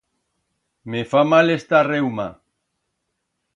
Me 0.93 1.01
fa 1.11 1.21
mal 1.33 1.53
esta 1.57 1.83
reuma. 1.91 2.27